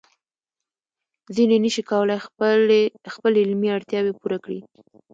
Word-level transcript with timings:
ځینې 1.35 1.55
نشي 1.63 1.83
کولای 1.91 2.19
خپل 3.15 3.31
علمي 3.41 3.69
اړتیاوې 3.77 4.13
پوره 4.19 4.37
کړي. 4.43 4.59